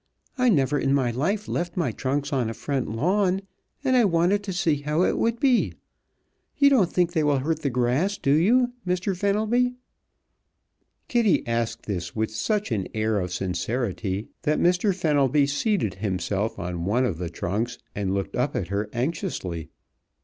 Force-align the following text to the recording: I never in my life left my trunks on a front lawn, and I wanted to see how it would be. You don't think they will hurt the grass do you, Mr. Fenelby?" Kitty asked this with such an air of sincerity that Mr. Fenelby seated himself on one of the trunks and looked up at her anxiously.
I 0.35 0.49
never 0.49 0.79
in 0.79 0.95
my 0.95 1.11
life 1.11 1.47
left 1.47 1.77
my 1.77 1.91
trunks 1.91 2.33
on 2.33 2.49
a 2.49 2.55
front 2.55 2.89
lawn, 2.89 3.43
and 3.83 3.95
I 3.95 4.03
wanted 4.03 4.41
to 4.45 4.51
see 4.51 4.77
how 4.77 5.03
it 5.03 5.15
would 5.15 5.39
be. 5.39 5.73
You 6.57 6.71
don't 6.71 6.91
think 6.91 7.13
they 7.13 7.23
will 7.23 7.37
hurt 7.37 7.59
the 7.59 7.69
grass 7.69 8.17
do 8.17 8.31
you, 8.33 8.73
Mr. 8.83 9.15
Fenelby?" 9.15 9.75
Kitty 11.07 11.45
asked 11.45 11.83
this 11.85 12.15
with 12.15 12.31
such 12.31 12.71
an 12.71 12.87
air 12.95 13.19
of 13.19 13.31
sincerity 13.31 14.29
that 14.41 14.57
Mr. 14.57 14.91
Fenelby 14.95 15.45
seated 15.45 15.93
himself 15.93 16.57
on 16.57 16.85
one 16.85 17.05
of 17.05 17.19
the 17.19 17.29
trunks 17.29 17.77
and 17.93 18.11
looked 18.11 18.35
up 18.35 18.55
at 18.55 18.69
her 18.69 18.89
anxiously. 18.93 19.69